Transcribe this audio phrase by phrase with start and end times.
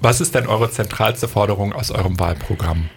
[0.00, 2.88] Was ist denn eure zentralste Forderung aus eurem Wahlprogramm?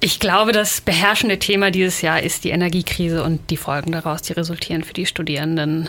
[0.00, 4.34] Ich glaube, das beherrschende Thema dieses Jahr ist die Energiekrise und die Folgen daraus, die
[4.34, 5.88] resultieren für die Studierenden.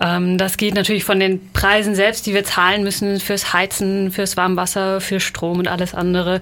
[0.00, 4.36] Ähm, das geht natürlich von den Preisen selbst, die wir zahlen müssen fürs Heizen, fürs
[4.36, 6.40] Warmwasser, für Strom und alles andere,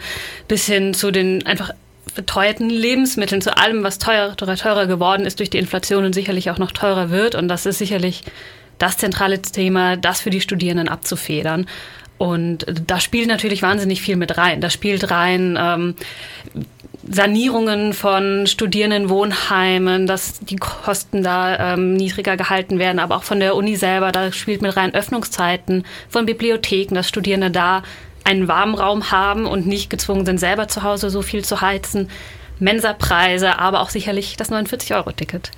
[0.49, 1.73] bis hin zu den einfach
[2.15, 6.59] beteuerten Lebensmitteln, zu allem, was teurer, teurer geworden ist durch die Inflation und sicherlich auch
[6.59, 7.35] noch teurer wird.
[7.35, 8.25] Und das ist sicherlich
[8.79, 11.67] das zentrale Thema, das für die Studierenden abzufedern.
[12.21, 14.61] Und da spielt natürlich wahnsinnig viel mit rein.
[14.61, 15.95] Da spielt rein ähm,
[17.09, 23.57] Sanierungen von Studierendenwohnheimen, dass die Kosten da ähm, niedriger gehalten werden, aber auch von der
[23.57, 24.13] Uni selber.
[24.13, 27.83] Da spielt mit rein Öffnungszeiten von Bibliotheken, dass Studierende da
[28.25, 32.11] einen warmen Raum haben und nicht gezwungen sind, selber zu Hause so viel zu heizen.
[32.59, 35.53] Mensapreise, aber auch sicherlich das 49-Euro-Ticket.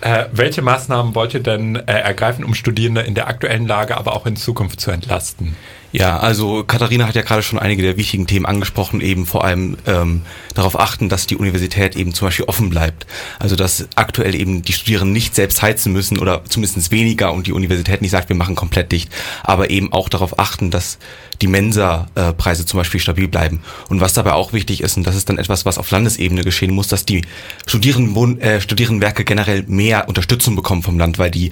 [0.00, 4.14] Äh, welche Maßnahmen wollt ihr denn äh, ergreifen, um Studierende in der aktuellen Lage, aber
[4.14, 5.56] auch in Zukunft zu entlasten?
[5.90, 9.78] Ja, also Katharina hat ja gerade schon einige der wichtigen Themen angesprochen, eben vor allem
[9.86, 10.22] ähm,
[10.54, 13.06] darauf achten, dass die Universität eben zum Beispiel offen bleibt.
[13.38, 17.52] Also dass aktuell eben die Studierenden nicht selbst heizen müssen oder zumindest weniger und die
[17.52, 19.10] Universität nicht sagt, wir machen komplett dicht,
[19.42, 20.98] aber eben auch darauf achten, dass
[21.40, 23.62] die Mensa-Preise zum Beispiel stabil bleiben.
[23.88, 26.74] Und was dabei auch wichtig ist, und das ist dann etwas, was auf Landesebene geschehen
[26.74, 27.22] muss, dass die
[27.66, 31.50] Studierendenwohn äh, Studierendenwerke generell mehr Unterstützung bekommen vom Land, weil die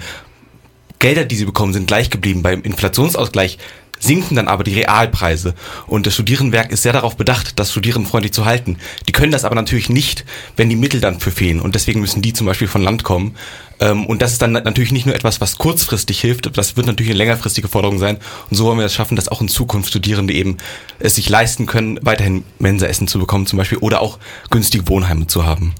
[0.99, 2.43] Gelder, die sie bekommen, sind gleich geblieben.
[2.43, 3.59] Beim Inflationsausgleich
[3.99, 5.55] sinken dann aber die Realpreise.
[5.87, 8.79] Und das Studierendenwerk ist sehr darauf bedacht, das studierendenfreundlich zu halten.
[9.09, 10.25] Die können das aber natürlich nicht,
[10.57, 11.61] wenn die Mittel dann für fehlen.
[11.61, 13.37] Und deswegen müssen die zum Beispiel von Land kommen.
[13.81, 17.11] Ähm, und das ist dann natürlich nicht nur etwas, was kurzfristig hilft, das wird natürlich
[17.11, 18.19] eine längerfristige Forderung sein.
[18.51, 20.57] Und so wollen wir es schaffen, dass auch in Zukunft Studierende eben
[20.99, 24.19] es sich leisten können, weiterhin Mensaessen zu bekommen zum Beispiel oder auch
[24.51, 25.75] günstige Wohnheime zu haben.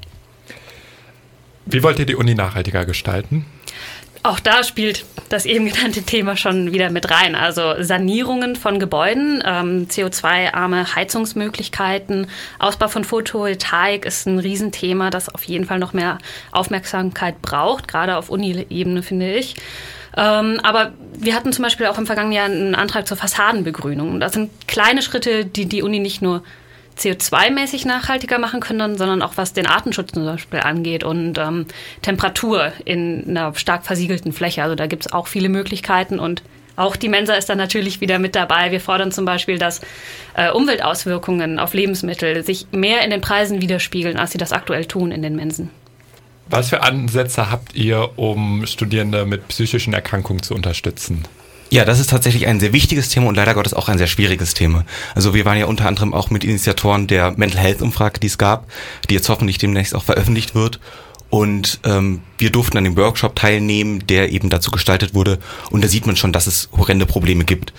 [1.65, 3.45] Wie wollt ihr die Uni nachhaltiger gestalten?
[4.27, 7.37] Auch da spielt das eben genannte Thema schon wieder mit rein.
[7.37, 12.27] Also Sanierungen von Gebäuden, ähm, CO2-arme Heizungsmöglichkeiten,
[12.59, 16.19] Ausbau von Photovoltaik ist ein Riesenthema, das auf jeden Fall noch mehr
[16.51, 19.55] Aufmerksamkeit braucht, gerade auf Uni-Ebene, finde ich.
[20.17, 24.19] Ähm, aber wir hatten zum Beispiel auch im vergangenen Jahr einen Antrag zur Fassadenbegrünung.
[24.19, 26.43] Das sind kleine Schritte, die die Uni nicht nur
[26.99, 31.67] CO2-mäßig nachhaltiger machen können, sondern auch was den Artenschutz zum Beispiel angeht und ähm,
[32.03, 34.63] Temperatur in einer stark versiegelten Fläche.
[34.63, 36.43] Also da gibt es auch viele Möglichkeiten und
[36.77, 38.71] auch die Mensa ist dann natürlich wieder mit dabei.
[38.71, 39.81] Wir fordern zum Beispiel, dass
[40.35, 45.11] äh, Umweltauswirkungen auf Lebensmittel sich mehr in den Preisen widerspiegeln, als sie das aktuell tun
[45.11, 45.71] in den Mensen.
[46.49, 51.25] Was für Ansätze habt ihr, um Studierende mit psychischen Erkrankungen zu unterstützen?
[51.71, 54.55] Ja, das ist tatsächlich ein sehr wichtiges Thema und leider Gottes auch ein sehr schwieriges
[54.55, 54.85] Thema.
[55.15, 58.39] Also wir waren ja unter anderem auch mit Initiatoren der Mental Health Umfrage, die es
[58.39, 58.71] gab,
[59.11, 60.79] die jetzt hoffentlich demnächst auch veröffentlicht wird.
[61.29, 65.41] Und ähm, wir durften an dem Workshop teilnehmen, der eben dazu gestaltet wurde.
[65.71, 67.73] Und da sieht man schon, dass es horrende Probleme gibt.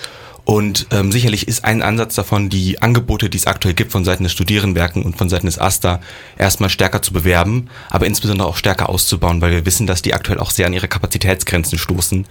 [0.43, 4.23] Und ähm, sicherlich ist ein Ansatz davon, die Angebote, die es aktuell gibt von Seiten
[4.23, 5.99] des Studierendenwerken und von Seiten des AStA,
[6.37, 10.39] erstmal stärker zu bewerben, aber insbesondere auch stärker auszubauen, weil wir wissen, dass die aktuell
[10.39, 12.25] auch sehr an ihre Kapazitätsgrenzen stoßen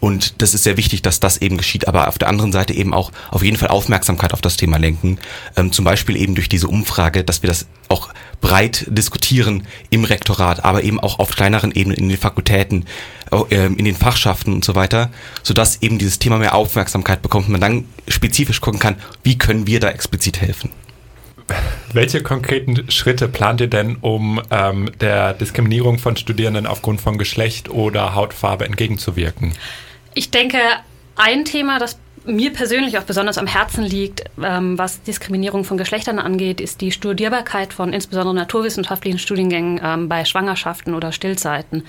[0.00, 2.94] und das ist sehr wichtig, dass das eben geschieht, aber auf der anderen Seite eben
[2.94, 5.18] auch auf jeden Fall Aufmerksamkeit auf das Thema lenken.
[5.56, 8.10] Ähm, zum Beispiel eben durch diese Umfrage, dass wir das auch
[8.40, 12.84] breit diskutieren im Rektorat, aber eben auch auf kleineren Ebenen in den Fakultäten,
[13.50, 15.10] ähm, in den Fachschaften und so weiter,
[15.42, 19.66] sodass eben dieses Thema mehr Aufmerksamkeit bekommt und man dann spezifisch gucken kann, wie können
[19.66, 20.70] wir da explizit helfen.
[21.94, 27.70] Welche konkreten Schritte plant ihr denn, um ähm, der Diskriminierung von Studierenden aufgrund von Geschlecht
[27.70, 29.54] oder Hautfarbe entgegenzuwirken?
[30.18, 30.58] Ich denke,
[31.14, 36.18] ein Thema, das mir persönlich auch besonders am Herzen liegt, ähm, was Diskriminierung von Geschlechtern
[36.18, 41.84] angeht, ist die Studierbarkeit von insbesondere naturwissenschaftlichen Studiengängen ähm, bei Schwangerschaften oder Stillzeiten.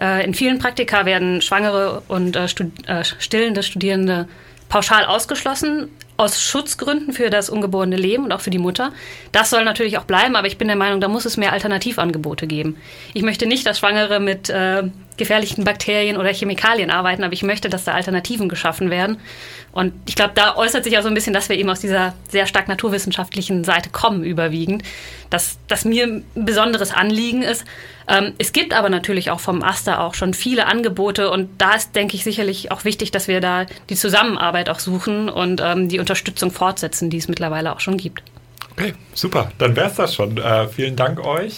[0.00, 4.26] Äh, in vielen Praktika werden schwangere und äh, stud äh, stillende Studierende
[4.70, 8.92] pauschal ausgeschlossen aus Schutzgründen für das ungeborene Leben und auch für die Mutter.
[9.32, 12.46] Das soll natürlich auch bleiben, aber ich bin der Meinung, da muss es mehr Alternativangebote
[12.46, 12.76] geben.
[13.14, 14.84] Ich möchte nicht, dass Schwangere mit äh,
[15.16, 19.18] gefährlichen Bakterien oder Chemikalien arbeiten, aber ich möchte, dass da Alternativen geschaffen werden.
[19.72, 22.14] Und ich glaube, da äußert sich auch so ein bisschen, dass wir eben aus dieser
[22.30, 24.82] sehr stark naturwissenschaftlichen Seite kommen, überwiegend,
[25.28, 27.64] dass das mir ein besonderes Anliegen ist.
[28.08, 31.94] Ähm, es gibt aber natürlich auch vom AStA auch schon viele Angebote und da ist,
[31.94, 35.98] denke ich, sicherlich auch wichtig, dass wir da die Zusammenarbeit auch suchen und ähm, die
[36.06, 38.22] Unterstützung fortsetzen, die es mittlerweile auch schon gibt.
[38.70, 39.50] Okay, super.
[39.58, 40.38] Dann wäre es das schon.
[40.38, 41.56] Äh, vielen Dank euch